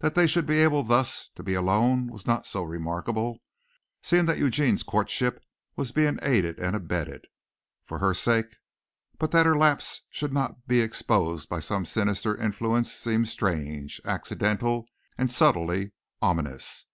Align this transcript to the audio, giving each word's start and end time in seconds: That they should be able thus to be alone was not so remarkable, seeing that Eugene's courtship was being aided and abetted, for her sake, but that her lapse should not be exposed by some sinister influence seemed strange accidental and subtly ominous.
That 0.00 0.16
they 0.16 0.26
should 0.26 0.46
be 0.46 0.58
able 0.58 0.82
thus 0.82 1.30
to 1.36 1.44
be 1.44 1.54
alone 1.54 2.08
was 2.08 2.26
not 2.26 2.44
so 2.44 2.64
remarkable, 2.64 3.38
seeing 4.02 4.24
that 4.24 4.36
Eugene's 4.38 4.82
courtship 4.82 5.40
was 5.76 5.92
being 5.92 6.18
aided 6.22 6.58
and 6.58 6.74
abetted, 6.74 7.28
for 7.84 8.00
her 8.00 8.12
sake, 8.12 8.56
but 9.16 9.30
that 9.30 9.46
her 9.46 9.56
lapse 9.56 10.00
should 10.10 10.32
not 10.32 10.66
be 10.66 10.80
exposed 10.80 11.48
by 11.48 11.60
some 11.60 11.86
sinister 11.86 12.36
influence 12.36 12.92
seemed 12.92 13.28
strange 13.28 14.00
accidental 14.04 14.88
and 15.16 15.30
subtly 15.30 15.92
ominous. 16.20 16.86